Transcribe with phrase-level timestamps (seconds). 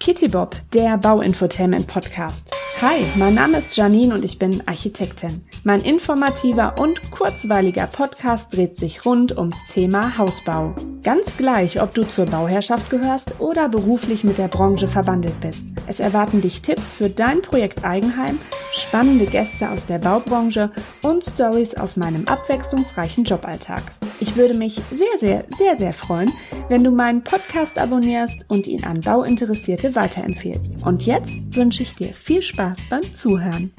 [0.00, 2.50] Kitty Bob, der Bauinfotainment Podcast.
[2.80, 5.44] Hi, mein Name ist Janine und ich bin Architektin.
[5.62, 10.74] Mein informativer und kurzweiliger Podcast dreht sich rund ums Thema Hausbau.
[11.02, 15.64] Ganz gleich, ob du zur Bauherrschaft gehörst oder beruflich mit der Branche verbandelt bist.
[15.86, 18.38] Es erwarten dich Tipps für dein Projekt Eigenheim,
[18.72, 20.70] spannende Gäste aus der Baubranche
[21.02, 23.82] und Stories aus meinem abwechslungsreichen Joballtag.
[24.20, 26.30] Ich würde mich sehr, sehr, sehr, sehr freuen,
[26.68, 30.84] wenn du meinen Podcast abonnierst und ihn an Bauinteressierte weiterempfehlst.
[30.84, 33.72] Und jetzt wünsche ich dir viel Spaß beim Zuhören.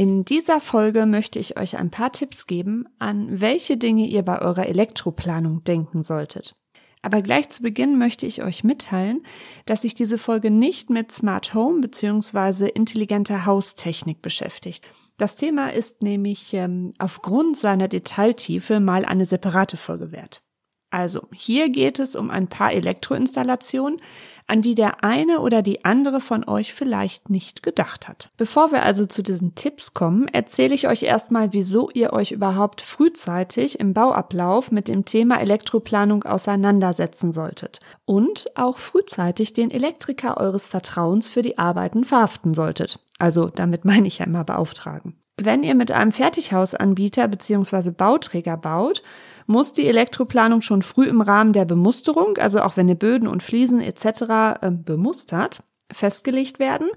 [0.00, 4.40] In dieser Folge möchte ich euch ein paar Tipps geben, an welche Dinge ihr bei
[4.40, 6.56] eurer Elektroplanung denken solltet.
[7.02, 9.22] Aber gleich zu Beginn möchte ich euch mitteilen,
[9.66, 12.68] dass sich diese Folge nicht mit Smart Home bzw.
[12.68, 14.86] intelligenter Haustechnik beschäftigt.
[15.18, 20.42] Das Thema ist nämlich ähm, aufgrund seiner Detailtiefe mal eine separate Folge wert.
[20.90, 24.00] Also, hier geht es um ein paar Elektroinstallationen,
[24.48, 28.30] an die der eine oder die andere von euch vielleicht nicht gedacht hat.
[28.36, 32.80] Bevor wir also zu diesen Tipps kommen, erzähle ich euch erstmal, wieso ihr euch überhaupt
[32.80, 40.66] frühzeitig im Bauablauf mit dem Thema Elektroplanung auseinandersetzen solltet und auch frühzeitig den Elektriker eures
[40.66, 42.98] Vertrauens für die Arbeiten verhaften solltet.
[43.20, 45.19] Also damit meine ich ja immer beauftragen.
[45.42, 47.92] Wenn ihr mit einem Fertighausanbieter bzw.
[47.92, 49.02] Bauträger baut,
[49.46, 53.42] muss die Elektroplanung schon früh im Rahmen der Bemusterung, also auch wenn ihr Böden und
[53.42, 54.60] Fliesen etc.
[54.60, 56.88] Äh, bemustert, festgelegt werden,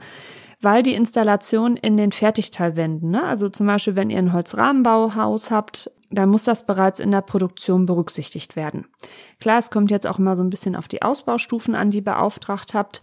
[0.59, 5.89] weil die Installation in den Fertigteilwänden, ne, also zum Beispiel wenn ihr ein Holzrahmenbauhaus habt,
[6.11, 8.87] dann muss das bereits in der Produktion berücksichtigt werden.
[9.39, 12.03] Klar, es kommt jetzt auch immer so ein bisschen auf die Ausbaustufen an, die ihr
[12.03, 13.01] beauftragt habt,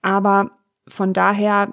[0.00, 0.52] aber
[0.88, 1.68] von daher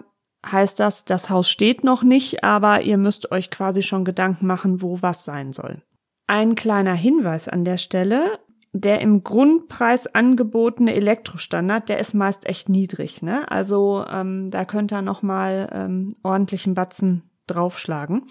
[0.45, 4.81] heißt das, das Haus steht noch nicht, aber ihr müsst euch quasi schon Gedanken machen,
[4.81, 5.81] wo was sein soll.
[6.27, 8.39] Ein kleiner Hinweis an der Stelle.
[8.73, 13.23] Der im Grundpreis angebotene Elektrostandard, der ist meist echt niedrig.
[13.23, 13.49] Ne?
[13.49, 18.28] Also ähm, da könnt ihr nochmal ähm, ordentlichen Batzen draufschlagen.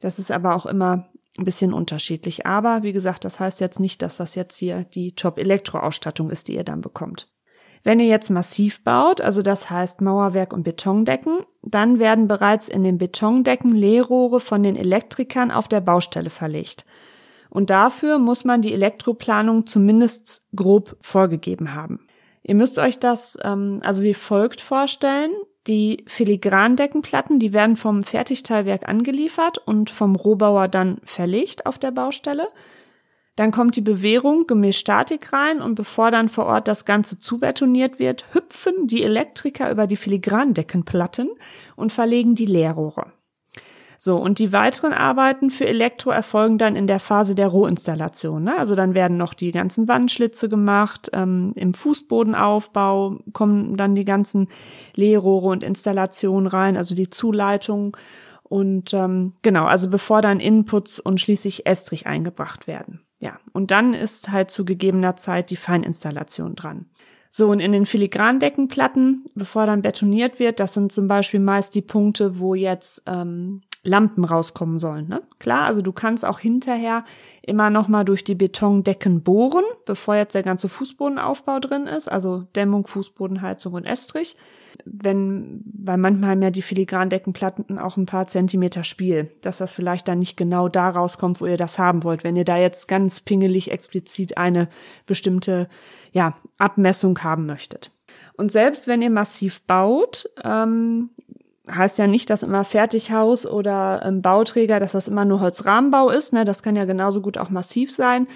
[0.00, 1.08] Das ist aber auch immer
[1.38, 2.44] ein bisschen unterschiedlich.
[2.44, 6.56] Aber wie gesagt, das heißt jetzt nicht, dass das jetzt hier die Top-Elektroausstattung ist, die
[6.56, 7.28] ihr dann bekommt.
[7.84, 12.82] Wenn ihr jetzt massiv baut, also das heißt Mauerwerk und Betondecken, dann werden bereits in
[12.82, 16.84] den Betondecken Leerrohre von den Elektrikern auf der Baustelle verlegt.
[17.50, 22.00] Und dafür muss man die Elektroplanung zumindest grob vorgegeben haben.
[22.42, 25.30] Ihr müsst euch das ähm, also wie folgt vorstellen.
[25.66, 32.46] Die Filigrandeckenplatten, die werden vom Fertigteilwerk angeliefert und vom Rohbauer dann verlegt auf der Baustelle.
[33.38, 38.00] Dann kommt die Bewährung gemäß Statik rein und bevor dann vor Ort das Ganze zubetoniert
[38.00, 41.30] wird, hüpfen die Elektriker über die Filigrandeckenplatten
[41.76, 43.12] und verlegen die Leerrohre.
[43.96, 48.42] So, und die weiteren Arbeiten für Elektro erfolgen dann in der Phase der Rohinstallation.
[48.42, 48.58] Ne?
[48.58, 54.48] Also dann werden noch die ganzen Wandschlitze gemacht, ähm, im Fußbodenaufbau kommen dann die ganzen
[54.96, 57.96] Leerrohre und Installationen rein, also die Zuleitung.
[58.42, 63.04] Und ähm, genau, also bevor dann Inputs und schließlich Estrich eingebracht werden.
[63.20, 66.86] Ja, und dann ist halt zu gegebener Zeit die Feininstallation dran.
[67.30, 71.82] So, und in den Filigrandeckenplatten, bevor dann betoniert wird, das sind zum Beispiel meist die
[71.82, 75.08] Punkte, wo jetzt ähm, Lampen rauskommen sollen.
[75.08, 75.22] Ne?
[75.38, 77.04] Klar, also du kannst auch hinterher
[77.42, 82.44] immer noch mal durch die Betondecken bohren, bevor jetzt der ganze Fußbodenaufbau drin ist, also
[82.56, 84.36] Dämmung, Fußbodenheizung und Estrich.
[84.84, 90.08] Wenn, weil manchmal haben ja die Filigrandeckenplatten auch ein paar Zentimeter Spiel, dass das vielleicht
[90.08, 92.24] dann nicht genau da rauskommt, wo ihr das haben wollt.
[92.24, 94.68] Wenn ihr da jetzt ganz pingelig explizit eine
[95.06, 95.68] bestimmte
[96.12, 97.90] ja, Abmessung haben möchtet.
[98.36, 101.10] Und selbst wenn ihr massiv baut, ähm,
[101.70, 106.32] heißt ja nicht, dass immer Fertighaus oder ähm, Bauträger, dass das immer nur Holzrahmenbau ist.
[106.32, 106.44] Ne?
[106.44, 108.26] Das kann ja genauso gut auch massiv sein.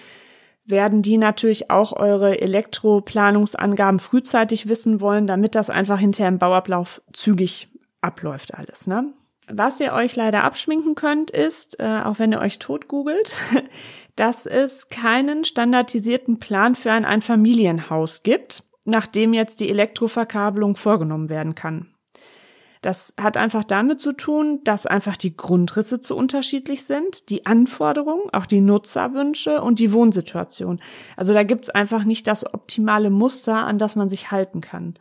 [0.65, 7.03] Werden die natürlich auch eure Elektroplanungsangaben frühzeitig wissen wollen, damit das einfach hinterher im Bauablauf
[7.13, 7.69] zügig
[8.01, 8.87] abläuft alles.
[8.87, 9.13] Ne?
[9.49, 13.37] Was ihr euch leider abschminken könnt, ist, äh, auch wenn ihr euch tot googelt,
[14.17, 21.55] dass es keinen standardisierten Plan für ein Einfamilienhaus gibt, nachdem jetzt die Elektroverkabelung vorgenommen werden
[21.55, 21.92] kann.
[22.83, 28.29] Das hat einfach damit zu tun, dass einfach die Grundrisse zu unterschiedlich sind, die Anforderungen,
[28.33, 30.81] auch die Nutzerwünsche und die Wohnsituation.
[31.17, 34.95] Also da gibt's einfach nicht das optimale Muster, an das man sich halten kann.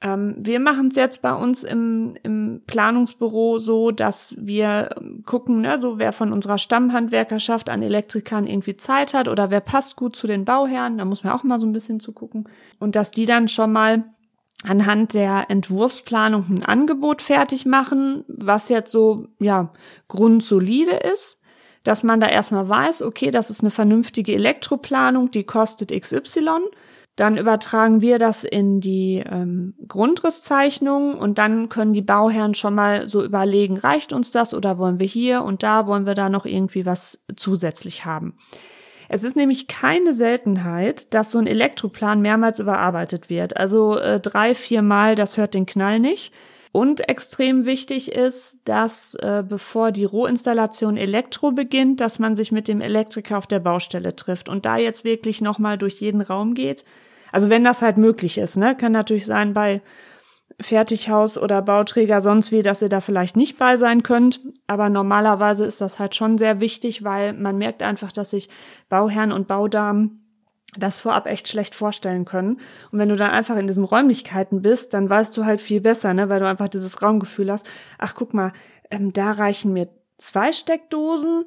[0.00, 4.94] Ähm, wir machen es jetzt bei uns im, im Planungsbüro so, dass wir
[5.26, 9.96] gucken, ne, so wer von unserer Stammhandwerkerschaft an Elektrikern irgendwie Zeit hat oder wer passt
[9.96, 12.48] gut zu den Bauherren, da muss man auch mal so ein bisschen zugucken.
[12.78, 14.04] Und dass die dann schon mal
[14.64, 19.72] anhand der Entwurfsplanung ein Angebot fertig machen, was jetzt so, ja,
[20.08, 21.40] grundsolide ist,
[21.84, 26.60] dass man da erstmal weiß, okay, das ist eine vernünftige Elektroplanung, die kostet XY.
[27.16, 33.08] Dann übertragen wir das in die ähm, Grundrisszeichnung und dann können die Bauherren schon mal
[33.08, 36.46] so überlegen, reicht uns das oder wollen wir hier und da wollen wir da noch
[36.46, 38.36] irgendwie was zusätzlich haben.
[39.08, 43.56] Es ist nämlich keine Seltenheit, dass so ein Elektroplan mehrmals überarbeitet wird.
[43.56, 46.32] Also äh, drei, vier Mal, das hört den Knall nicht.
[46.70, 52.68] Und extrem wichtig ist, dass äh, bevor die Rohinstallation Elektro beginnt, dass man sich mit
[52.68, 56.84] dem Elektriker auf der Baustelle trifft und da jetzt wirklich nochmal durch jeden Raum geht
[57.32, 58.76] also wenn das halt möglich ist, ne?
[58.76, 59.82] Kann natürlich sein bei
[60.60, 64.40] Fertighaus oder Bauträger sonst wie, dass ihr da vielleicht nicht bei sein könnt.
[64.66, 68.48] Aber normalerweise ist das halt schon sehr wichtig, weil man merkt einfach, dass sich
[68.88, 70.24] Bauherren und Baudamen
[70.76, 72.60] das vorab echt schlecht vorstellen können.
[72.90, 76.12] Und wenn du dann einfach in diesen Räumlichkeiten bist, dann weißt du halt viel besser,
[76.12, 77.66] ne, weil du einfach dieses Raumgefühl hast.
[77.96, 78.52] Ach, guck mal,
[78.90, 79.88] ähm, da reichen mir
[80.18, 81.44] zwei Steckdosen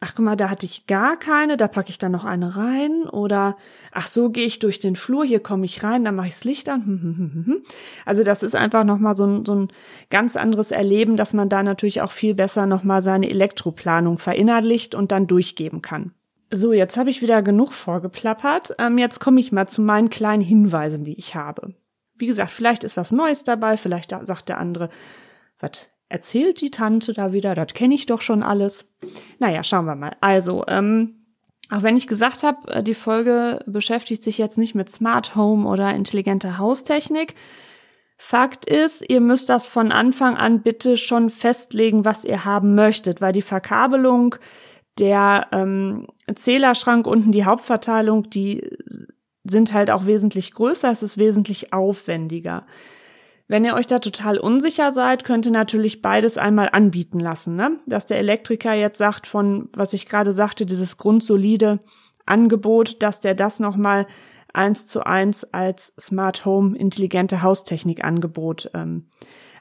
[0.00, 3.08] ach guck mal, da hatte ich gar keine, da packe ich dann noch eine rein
[3.08, 3.56] oder
[3.92, 6.44] ach so gehe ich durch den Flur, hier komme ich rein, dann mache ich das
[6.44, 7.62] Licht an.
[8.04, 9.68] Also das ist einfach nochmal so ein, so ein
[10.10, 15.12] ganz anderes Erleben, dass man da natürlich auch viel besser nochmal seine Elektroplanung verinnerlicht und
[15.12, 16.12] dann durchgeben kann.
[16.52, 18.74] So, jetzt habe ich wieder genug vorgeplappert.
[18.78, 21.74] Ähm, jetzt komme ich mal zu meinen kleinen Hinweisen, die ich habe.
[22.14, 24.88] Wie gesagt, vielleicht ist was Neues dabei, vielleicht sagt der andere,
[25.58, 28.92] was erzählt die Tante da wieder, das kenne ich doch schon alles.
[29.38, 30.16] Naja, schauen wir mal.
[30.20, 31.14] Also, ähm,
[31.70, 35.66] auch wenn ich gesagt habe, äh, die Folge beschäftigt sich jetzt nicht mit Smart Home
[35.66, 37.34] oder intelligenter Haustechnik.
[38.18, 43.20] Fakt ist, ihr müsst das von Anfang an bitte schon festlegen, was ihr haben möchtet,
[43.20, 44.36] weil die Verkabelung,
[44.98, 48.70] der ähm, Zählerschrank unten, die Hauptverteilung, die
[49.44, 52.64] sind halt auch wesentlich größer, es ist wesentlich aufwendiger.
[53.48, 57.54] Wenn ihr euch da total unsicher seid, könnt ihr natürlich beides einmal anbieten lassen.
[57.54, 57.78] Ne?
[57.86, 61.78] Dass der Elektriker jetzt sagt, von was ich gerade sagte, dieses grundsolide
[62.24, 64.06] Angebot, dass der das nochmal
[64.52, 69.06] eins zu eins als Smart Home intelligente Haustechnik Angebot ähm,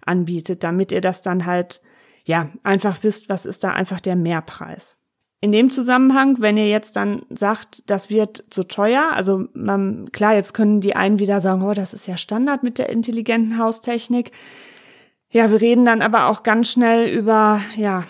[0.03, 1.81] anbietet, damit ihr das dann halt
[2.23, 4.97] ja einfach wisst, was ist da einfach der Mehrpreis.
[5.45, 10.33] In dem Zusammenhang, wenn ihr jetzt dann sagt, das wird zu teuer, also man, klar,
[10.33, 14.31] jetzt können die einen wieder sagen, oh, das ist ja Standard mit der intelligenten Haustechnik.
[15.29, 18.05] Ja, wir reden dann aber auch ganz schnell über, ja,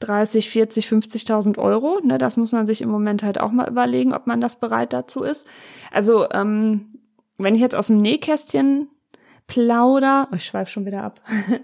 [0.00, 2.00] 30, 40, 50.000 Euro.
[2.02, 4.92] Ne, das muss man sich im Moment halt auch mal überlegen, ob man das bereit
[4.92, 5.46] dazu ist.
[5.92, 6.98] Also, ähm,
[7.38, 8.88] wenn ich jetzt aus dem Nähkästchen
[9.46, 11.20] plauder, oh, ich schweife schon wieder ab.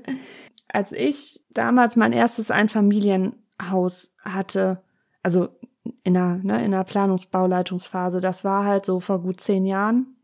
[0.68, 4.80] Als ich damals mein erstes Einfamilienhaus hatte,
[5.22, 5.48] also
[6.04, 10.16] in der, ne, in der Planungsbauleitungsphase, das war halt so vor gut zehn Jahren,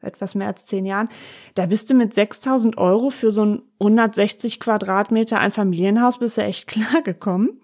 [0.00, 1.08] etwas mehr als zehn Jahren,
[1.54, 6.42] da bist du mit 6000 Euro für so ein 160 Quadratmeter ein Familienhaus bist du
[6.42, 7.60] echt klar gekommen.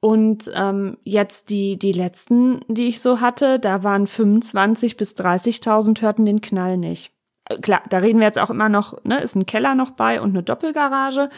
[0.00, 6.00] Und ähm, jetzt die, die letzten, die ich so hatte, da waren 25 bis 30.000,
[6.02, 7.10] hörten den Knall nicht.
[7.46, 10.20] Äh, klar, da reden wir jetzt auch immer noch, ne, ist ein Keller noch bei
[10.20, 11.30] und eine Doppelgarage.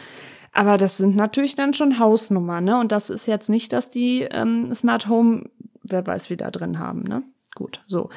[0.51, 2.79] Aber das sind natürlich dann schon Hausnummern, ne?
[2.79, 5.49] Und das ist jetzt nicht, dass die ähm, Smart Home,
[5.83, 7.23] wer weiß, wie da drin haben, ne?
[7.55, 8.09] Gut, so.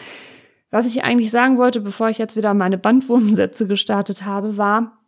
[0.71, 4.99] Was ich eigentlich sagen wollte, bevor ich jetzt wieder meine Bandwurmsätze gestartet habe, war,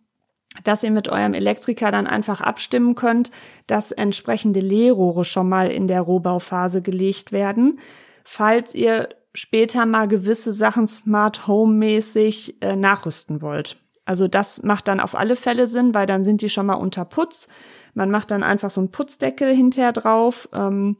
[0.62, 3.31] dass ihr mit eurem Elektriker dann einfach abstimmen könnt,
[3.67, 7.81] dass entsprechende Leerrohre schon mal in der Rohbauphase gelegt werden,
[8.25, 13.76] falls ihr später mal gewisse Sachen Smart Home mäßig äh, nachrüsten wollt.
[14.06, 17.04] Also das macht dann auf alle Fälle Sinn, weil dann sind die schon mal unter
[17.04, 17.48] Putz.
[17.92, 20.96] Man macht dann einfach so einen Putzdeckel hinterher drauf, ähm,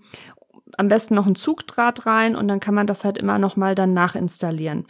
[0.77, 3.75] am besten noch ein Zugdraht rein und dann kann man das halt immer noch mal
[3.75, 4.87] dann nachinstallieren.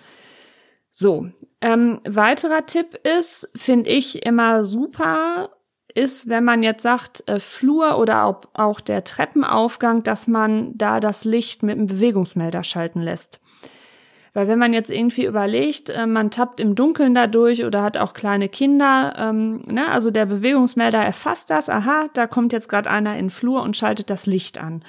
[0.91, 1.27] So,
[1.61, 5.51] ähm, weiterer Tipp ist, finde ich immer super,
[5.95, 11.01] ist, wenn man jetzt sagt, äh, Flur oder auch, auch der Treppenaufgang, dass man da
[11.01, 13.41] das Licht mit einem Bewegungsmelder schalten lässt.
[14.37, 18.13] Weil wenn man jetzt irgendwie überlegt, äh, man tappt im Dunkeln dadurch oder hat auch
[18.13, 23.15] kleine Kinder, ähm, ne, also der Bewegungsmelder erfasst das, aha, da kommt jetzt gerade einer
[23.15, 24.85] in den Flur und schaltet das Licht an.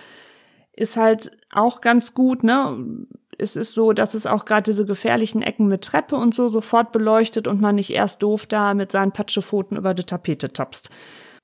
[0.73, 3.07] Ist halt auch ganz gut, ne?
[3.37, 6.91] Es ist so, dass es auch gerade diese gefährlichen Ecken mit Treppe und so sofort
[6.91, 10.89] beleuchtet und man nicht erst doof da mit seinen Patschepfoten über die Tapete tapst.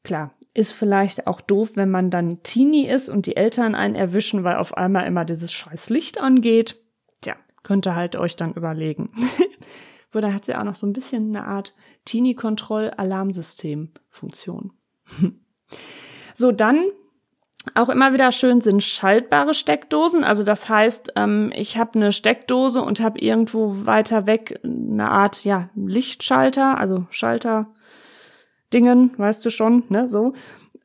[0.03, 4.43] Klar, ist vielleicht auch doof, wenn man dann Teenie ist und die Eltern einen erwischen,
[4.43, 6.82] weil auf einmal immer dieses scheiß Licht angeht.
[7.63, 9.08] Könnt ihr halt euch dann überlegen.
[10.12, 11.74] Wo dann hat sie auch noch so ein bisschen eine Art
[12.05, 14.72] Teenie-Kontroll-Alarmsystem-Funktion.
[16.36, 16.86] so, dann
[17.75, 20.24] auch immer wieder schön sind schaltbare Steckdosen.
[20.24, 25.46] Also das heißt, ähm, ich habe eine Steckdose und habe irgendwo weiter weg eine Art
[25.46, 27.67] ja Lichtschalter, also Schalter
[28.74, 30.34] Dingen, weißt du schon, ne so.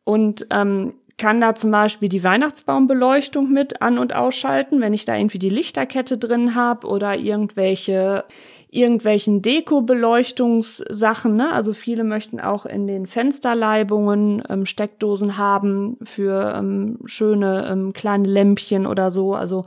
[0.04, 5.16] Und ähm, kann da zum Beispiel die Weihnachtsbaumbeleuchtung mit an- und ausschalten, wenn ich da
[5.16, 8.24] irgendwie die Lichterkette drin habe oder irgendwelche
[8.70, 11.34] irgendwelchen Deko-Beleuchtungssachen.
[11.34, 11.50] Ne?
[11.52, 18.28] Also viele möchten auch in den Fensterleibungen ähm, Steckdosen haben für ähm, schöne ähm, kleine
[18.28, 19.34] Lämpchen oder so.
[19.34, 19.64] Also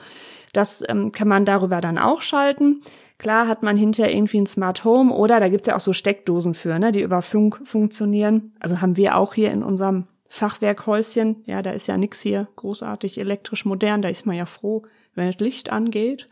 [0.53, 2.81] das ähm, kann man darüber dann auch schalten.
[3.17, 6.53] Klar hat man hinterher irgendwie ein Smart Home oder da gibt's ja auch so Steckdosen
[6.53, 8.53] für, ne, die über Funk funktionieren.
[8.59, 11.43] Also haben wir auch hier in unserem Fachwerkhäuschen.
[11.45, 14.01] Ja, da ist ja nix hier großartig elektrisch modern.
[14.01, 14.83] Da ist man ja froh,
[15.13, 16.27] wenn das Licht angeht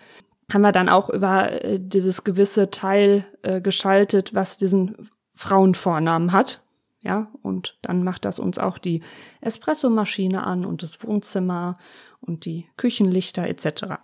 [0.54, 6.62] haben wir dann auch über äh, dieses gewisse Teil äh, geschaltet, was diesen Frauenvornamen hat.
[7.02, 9.02] Ja, und dann macht das uns auch die
[9.40, 11.78] Espressomaschine an und das Wohnzimmer
[12.20, 14.02] und die Küchenlichter etc.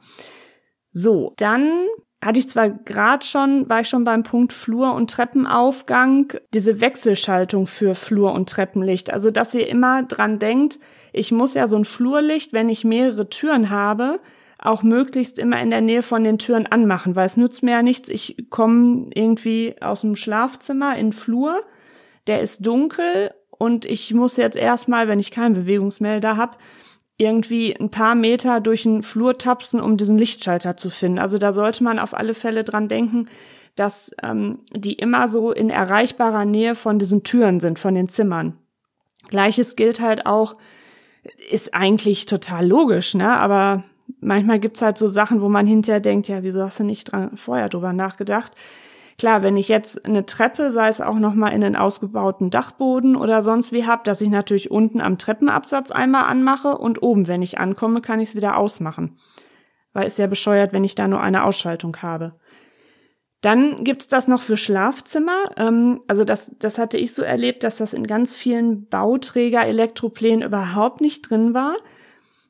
[0.92, 1.88] So, dann
[2.26, 7.68] hatte ich zwar gerade schon, war ich schon beim Punkt Flur- und Treppenaufgang, diese Wechselschaltung
[7.68, 9.14] für Flur- und Treppenlicht.
[9.14, 10.80] Also, dass ihr immer dran denkt,
[11.14, 14.20] ich muss ja so ein Flurlicht, wenn ich mehrere Türen habe,
[14.58, 17.84] auch möglichst immer in der Nähe von den Türen anmachen, weil es nützt mir ja
[17.84, 18.10] nichts.
[18.10, 21.62] Ich komme irgendwie aus dem Schlafzimmer in den Flur,
[22.26, 26.58] der ist dunkel und ich muss jetzt erstmal, wenn ich keinen Bewegungsmelder habe,
[27.18, 31.20] irgendwie ein paar Meter durch den Flur tapsen, um diesen Lichtschalter zu finden.
[31.20, 33.28] Also da sollte man auf alle Fälle dran denken,
[33.76, 38.58] dass ähm, die immer so in erreichbarer Nähe von diesen Türen sind, von den Zimmern.
[39.30, 40.54] Gleiches gilt halt auch,
[41.50, 43.30] ist eigentlich total logisch, ne?
[43.30, 43.84] Aber
[44.20, 47.36] manchmal gibt's halt so Sachen, wo man hinterher denkt, ja, wieso hast du nicht dran,
[47.36, 48.54] vorher drüber nachgedacht?
[49.18, 53.16] Klar, wenn ich jetzt eine Treppe, sei es auch noch mal in einen ausgebauten Dachboden
[53.16, 57.42] oder sonst wie hab, dass ich natürlich unten am Treppenabsatz einmal anmache und oben, wenn
[57.42, 59.18] ich ankomme, kann ich es wieder ausmachen.
[59.94, 62.36] Weil es ja bescheuert, wenn ich da nur eine Ausschaltung habe.
[63.40, 65.52] Dann gibt's das noch für Schlafzimmer.
[65.56, 71.00] Ähm, also das, das hatte ich so erlebt, dass das in ganz vielen Bauträger-Elektroplänen überhaupt
[71.00, 71.78] nicht drin war.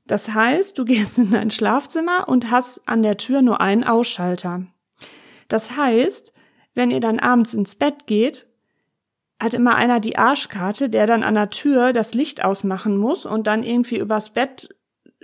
[0.07, 4.65] Das heißt, du gehst in dein Schlafzimmer und hast an der Tür nur einen Ausschalter.
[5.47, 6.33] Das heißt,
[6.75, 8.47] wenn ihr dann abends ins Bett geht,
[9.39, 13.47] hat immer einer die Arschkarte, der dann an der Tür das Licht ausmachen muss und
[13.47, 14.69] dann irgendwie übers Bett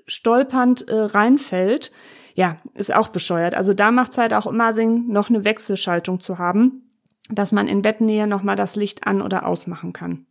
[0.06, 1.92] stolpernd äh, reinfällt.
[2.34, 3.56] Ja, ist auch bescheuert.
[3.56, 6.90] Also da macht es halt auch immer Sinn, noch eine Wechselschaltung zu haben,
[7.30, 10.26] dass man in Bettnähe nochmal das Licht an- oder ausmachen kann.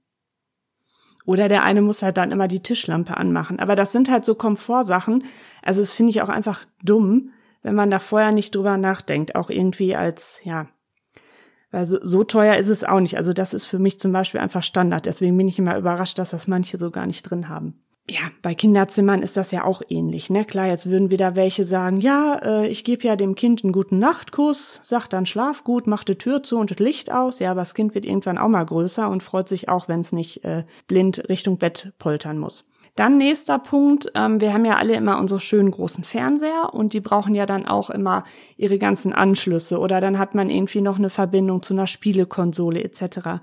[1.27, 3.61] Oder der eine muss halt dann immer die Tischlampe anmachen.
[3.61, 5.25] Aber das sind halt so Komfortsachen.
[5.63, 7.31] Also das finde ich auch einfach dumm,
[7.63, 9.35] wenn man da vorher nicht drüber nachdenkt.
[9.35, 10.67] Auch irgendwie als, ja,
[11.71, 13.17] weil so, so teuer ist es auch nicht.
[13.17, 15.07] Also das ist für mich zum Beispiel einfach Standard.
[15.07, 18.55] Deswegen bin ich immer überrascht, dass das manche so gar nicht drin haben ja, bei
[18.55, 20.31] Kinderzimmern ist das ja auch ähnlich.
[20.31, 20.45] Ne?
[20.45, 23.99] Klar, jetzt würden wieder welche sagen, ja, äh, ich gebe ja dem Kind einen guten
[23.99, 27.39] Nachtkuss, sagt dann schlaf gut, macht die Tür zu und das Licht aus.
[27.39, 30.13] Ja, aber das Kind wird irgendwann auch mal größer und freut sich auch, wenn es
[30.13, 32.65] nicht äh, blind Richtung Bett poltern muss.
[32.97, 37.01] Dann nächster Punkt, ähm, wir haben ja alle immer unsere schönen großen Fernseher und die
[37.01, 38.25] brauchen ja dann auch immer
[38.57, 43.41] ihre ganzen Anschlüsse oder dann hat man irgendwie noch eine Verbindung zu einer Spielekonsole etc.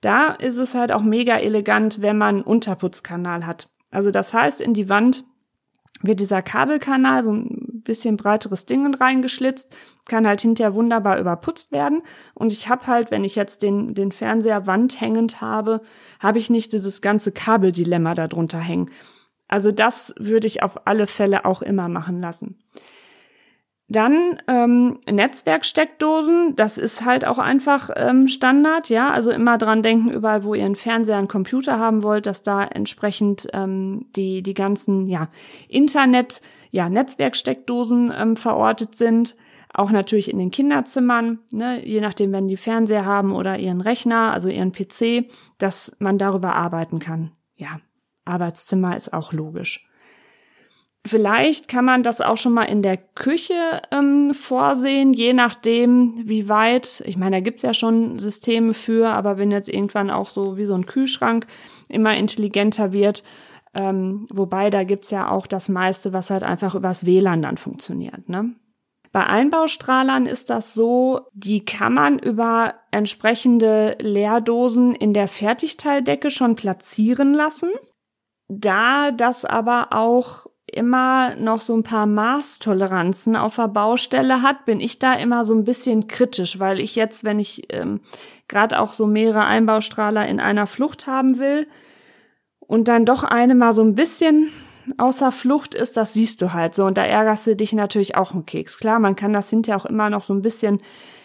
[0.00, 3.68] Da ist es halt auch mega elegant, wenn man einen Unterputzkanal hat.
[3.90, 5.24] Also das heißt, in die Wand
[6.02, 9.74] wird dieser Kabelkanal, so ein bisschen breiteres Ding reingeschlitzt,
[10.06, 12.02] kann halt hinterher wunderbar überputzt werden.
[12.34, 15.80] Und ich habe halt, wenn ich jetzt den, den Fernseher wandhängend habe,
[16.20, 18.90] habe ich nicht dieses ganze Kabeldilemma darunter hängen.
[19.48, 22.58] Also das würde ich auf alle Fälle auch immer machen lassen.
[23.90, 29.10] Dann ähm, Netzwerksteckdosen, das ist halt auch einfach ähm, Standard, ja.
[29.10, 32.64] Also immer dran denken, überall, wo ihr einen Fernseher, einen Computer haben wollt, dass da
[32.64, 35.28] entsprechend ähm, die, die ganzen, ja,
[35.68, 39.36] Internet, ja, Netzwerksteckdosen ähm, verortet sind.
[39.72, 44.32] Auch natürlich in den Kinderzimmern, ne, je nachdem, wenn die Fernseher haben oder ihren Rechner,
[44.32, 45.24] also ihren PC,
[45.56, 47.30] dass man darüber arbeiten kann.
[47.56, 47.80] Ja,
[48.26, 49.87] Arbeitszimmer ist auch logisch.
[51.08, 56.48] Vielleicht kann man das auch schon mal in der Küche ähm, vorsehen, je nachdem, wie
[56.48, 57.02] weit.
[57.06, 60.64] Ich meine, da gibt's ja schon Systeme für, aber wenn jetzt irgendwann auch so wie
[60.64, 61.46] so ein Kühlschrank
[61.88, 63.24] immer intelligenter wird,
[63.74, 68.28] ähm, wobei da gibt's ja auch das meiste, was halt einfach übers WLAN dann funktioniert.
[68.28, 68.54] Ne?
[69.10, 76.54] Bei Einbaustrahlern ist das so, die kann man über entsprechende Leerdosen in der Fertigteildecke schon
[76.54, 77.70] platzieren lassen.
[78.48, 84.80] Da das aber auch immer noch so ein paar Maßtoleranzen auf der Baustelle hat, bin
[84.80, 88.00] ich da immer so ein bisschen kritisch, weil ich jetzt, wenn ich ähm,
[88.48, 91.66] gerade auch so mehrere Einbaustrahler in einer Flucht haben will
[92.60, 94.50] und dann doch eine mal so ein bisschen
[94.96, 98.32] außer Flucht ist, das siehst du halt so und da ärgerst du dich natürlich auch
[98.32, 98.78] einen Keks.
[98.78, 100.80] Klar, man kann das hinterher auch immer noch so ein bisschen,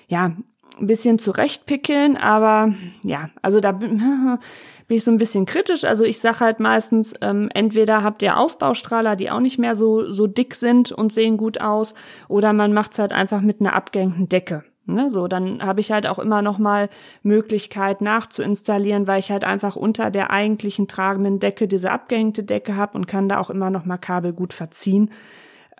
[0.08, 0.34] ja,
[0.80, 2.74] ein bisschen zurechtpickeln, aber
[3.04, 3.80] ja, also da
[4.94, 5.84] bin, ich so ein bisschen kritisch.
[5.84, 10.12] Also ich sage halt meistens, ähm, entweder habt ihr Aufbaustrahler, die auch nicht mehr so,
[10.12, 11.94] so dick sind und sehen gut aus,
[12.28, 14.64] oder man macht's halt einfach mit einer abgehängten Decke.
[14.86, 16.90] Ne, so, dann habe ich halt auch immer noch mal
[17.22, 22.98] Möglichkeit nachzuinstallieren, weil ich halt einfach unter der eigentlichen tragenden Decke diese abgehängte Decke habe
[22.98, 25.10] und kann da auch immer noch mal Kabel gut verziehen.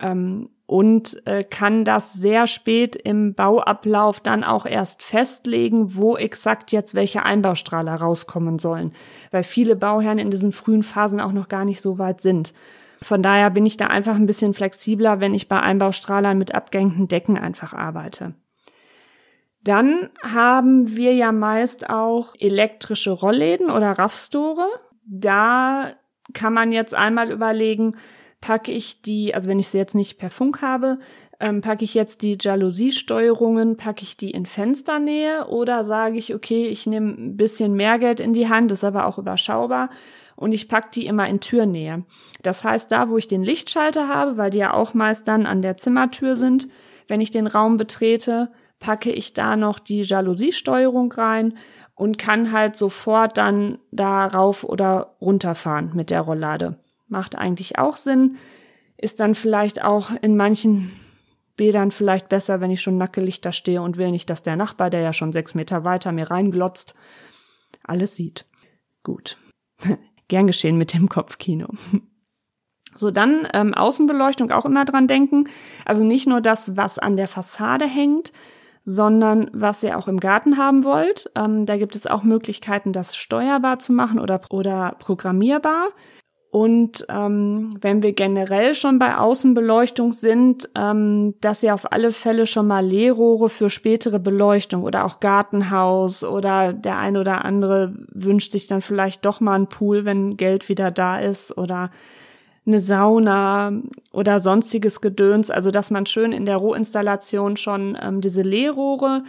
[0.04, 6.72] Ähm, und äh, kann das sehr spät im Bauablauf dann auch erst festlegen, wo exakt
[6.72, 8.90] jetzt welche Einbaustrahler rauskommen sollen,
[9.30, 12.54] weil viele Bauherren in diesen frühen Phasen auch noch gar nicht so weit sind.
[13.02, 17.08] Von daher bin ich da einfach ein bisschen flexibler, wenn ich bei Einbaustrahlern mit abgehängten
[17.08, 18.34] Decken einfach arbeite.
[19.62, 24.66] Dann haben wir ja meist auch elektrische Rollläden oder Raffstore.
[25.06, 25.92] Da
[26.32, 27.96] kann man jetzt einmal überlegen,
[28.44, 30.98] packe ich die, also wenn ich sie jetzt nicht per Funk habe,
[31.40, 36.66] ähm, packe ich jetzt die Jalousiesteuerungen, packe ich die in Fensternähe oder sage ich, okay,
[36.66, 39.88] ich nehme ein bisschen mehr Geld in die Hand, ist aber auch überschaubar
[40.36, 42.04] und ich packe die immer in Türnähe.
[42.42, 45.62] Das heißt, da, wo ich den Lichtschalter habe, weil die ja auch meist dann an
[45.62, 46.68] der Zimmertür sind,
[47.08, 51.54] wenn ich den Raum betrete, packe ich da noch die Jalousiesteuerung rein
[51.94, 56.76] und kann halt sofort dann da rauf oder runterfahren mit der Rolllade.
[57.08, 58.36] Macht eigentlich auch Sinn.
[58.96, 60.90] Ist dann vielleicht auch in manchen
[61.56, 64.90] Bädern vielleicht besser, wenn ich schon nackelig da stehe und will nicht, dass der Nachbar,
[64.90, 66.94] der ja schon sechs Meter weiter mir reinglotzt,
[67.82, 68.46] alles sieht.
[69.02, 69.36] Gut.
[70.28, 71.68] Gern geschehen mit dem Kopfkino.
[72.96, 75.48] So, dann ähm, Außenbeleuchtung auch immer dran denken.
[75.84, 78.32] Also nicht nur das, was an der Fassade hängt,
[78.84, 81.30] sondern was ihr auch im Garten haben wollt.
[81.34, 85.88] Ähm, da gibt es auch Möglichkeiten, das steuerbar zu machen oder, oder programmierbar.
[86.54, 92.46] Und ähm, wenn wir generell schon bei Außenbeleuchtung sind, ähm, dass ihr auf alle Fälle
[92.46, 98.52] schon mal Leerrohre für spätere Beleuchtung oder auch Gartenhaus oder der ein oder andere wünscht
[98.52, 101.90] sich dann vielleicht doch mal einen Pool, wenn Geld wieder da ist oder
[102.66, 103.72] eine Sauna
[104.12, 109.24] oder sonstiges Gedöns, also dass man schön in der Rohinstallation schon ähm, diese Leerrohre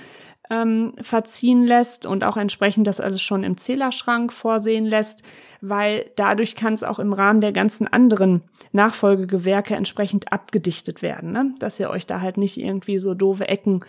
[0.50, 5.24] ähm, verziehen lässt und auch entsprechend das alles schon im Zählerschrank vorsehen lässt,
[5.62, 11.54] weil dadurch kann es auch im Rahmen der ganzen anderen Nachfolgegewerke entsprechend abgedichtet werden, ne?
[11.60, 13.84] dass ihr euch da halt nicht irgendwie so doofe Ecken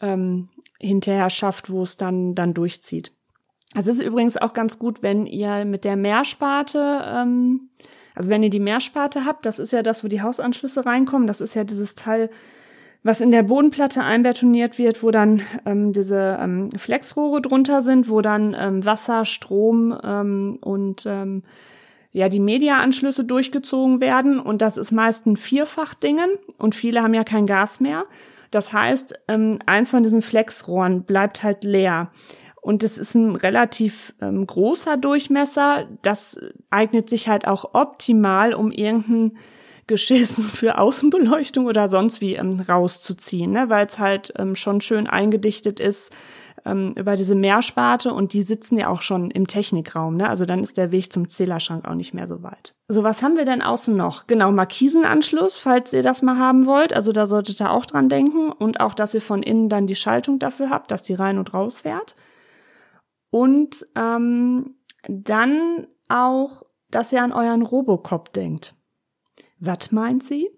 [0.00, 3.12] ähm, hinterher schafft, wo es dann dann durchzieht.
[3.74, 7.70] Also es ist übrigens auch ganz gut, wenn ihr mit der Mehrsparte ähm,
[8.16, 11.42] also wenn ihr die Mehrsparte habt, das ist ja das, wo die Hausanschlüsse reinkommen, das
[11.42, 12.30] ist ja dieses Teil,
[13.02, 18.20] was in der Bodenplatte einbetoniert wird, wo dann ähm, diese ähm, Flexrohre drunter sind, wo
[18.20, 21.42] dann ähm, Wasser, Strom ähm, und ähm,
[22.12, 27.24] ja die Mediaanschlüsse durchgezogen werden und das ist meist ein Vierfachdingen und viele haben ja
[27.24, 28.04] kein Gas mehr.
[28.50, 32.10] Das heißt, ähm, eins von diesen Flexrohren bleibt halt leer.
[32.62, 35.86] Und es ist ein relativ ähm, großer Durchmesser.
[36.02, 36.38] Das
[36.70, 39.36] eignet sich halt auch optimal, um irgendein
[39.86, 43.68] Geschiss für Außenbeleuchtung oder sonst wie ähm, rauszuziehen, ne?
[43.68, 46.12] weil es halt ähm, schon schön eingedichtet ist
[46.66, 50.16] ähm, über diese Mehrsparte und die sitzen ja auch schon im Technikraum.
[50.16, 50.28] Ne?
[50.28, 52.74] Also dann ist der Weg zum Zählerschrank auch nicht mehr so weit.
[52.88, 54.26] So, was haben wir denn außen noch?
[54.26, 56.92] Genau, Markisenanschluss, falls ihr das mal haben wollt.
[56.92, 59.96] Also da solltet ihr auch dran denken und auch, dass ihr von innen dann die
[59.96, 62.16] Schaltung dafür habt, dass die rein und raus fährt.
[63.30, 64.74] Und ähm,
[65.08, 68.74] dann auch, dass ihr an euren Robocop denkt.
[69.58, 70.50] Was meint sie?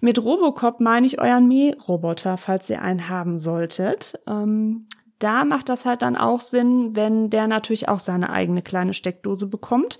[0.00, 4.18] Mit Robocop meine ich euren Mähroboter, falls ihr einen haben solltet.
[4.26, 4.86] Ähm,
[5.18, 9.46] da macht das halt dann auch Sinn, wenn der natürlich auch seine eigene kleine Steckdose
[9.46, 9.98] bekommt,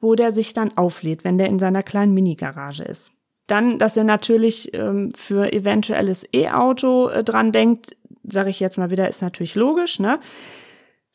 [0.00, 3.12] wo der sich dann auflädt, wenn der in seiner kleinen Mini-Garage ist.
[3.46, 8.90] Dann, dass ihr natürlich ähm, für eventuelles E-Auto äh, dran denkt, sage ich jetzt mal
[8.90, 10.20] wieder, ist natürlich logisch, ne?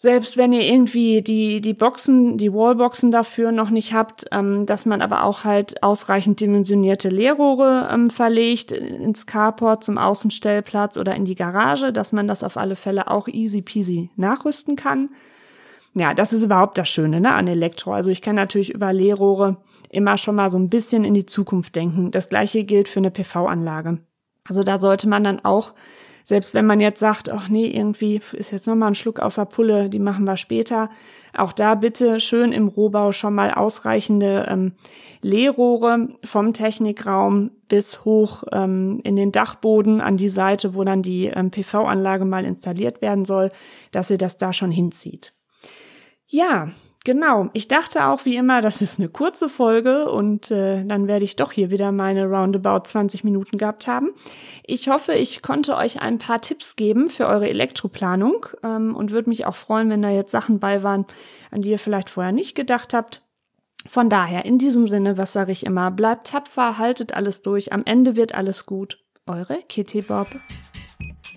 [0.04, 4.86] Selbst wenn ihr irgendwie die, die Boxen, die Wallboxen dafür noch nicht habt, ähm, dass
[4.86, 11.24] man aber auch halt ausreichend dimensionierte Leerrohre ähm, verlegt ins Carport zum Außenstellplatz oder in
[11.24, 15.10] die Garage, dass man das auf alle Fälle auch easy peasy nachrüsten kann.
[15.94, 17.94] Ja, das ist überhaupt das Schöne ne, an Elektro.
[17.94, 19.56] Also ich kann natürlich über Leerrohre
[19.89, 22.12] immer schon mal so ein bisschen in die Zukunft denken.
[22.12, 24.00] Das gleiche gilt für eine PV-Anlage.
[24.44, 25.74] Also da sollte man dann auch
[26.23, 29.89] selbst wenn man jetzt sagt, ach nee, irgendwie ist jetzt nochmal ein Schluck außer Pulle,
[29.89, 30.89] die machen wir später.
[31.36, 34.73] Auch da bitte schön im Rohbau schon mal ausreichende ähm,
[35.21, 41.25] Leerrohre vom Technikraum bis hoch ähm, in den Dachboden an die Seite, wo dann die
[41.25, 43.49] ähm, PV-Anlage mal installiert werden soll,
[43.91, 45.33] dass ihr das da schon hinzieht.
[46.27, 46.69] Ja,
[47.06, 51.26] Genau, ich dachte auch wie immer, das ist eine kurze Folge und äh, dann werde
[51.26, 54.08] ich doch hier wieder meine roundabout 20 Minuten gehabt haben.
[54.66, 59.28] Ich hoffe, ich konnte euch ein paar Tipps geben für eure Elektroplanung ähm, und würde
[59.28, 61.06] mich auch freuen, wenn da jetzt Sachen bei waren,
[61.52, 63.22] an die ihr vielleicht vorher nicht gedacht habt.
[63.86, 67.82] Von daher, in diesem Sinne, was sage ich immer, bleibt tapfer, haltet alles durch, am
[67.84, 69.04] Ende wird alles gut.
[69.26, 70.28] Eure Kitty Bob.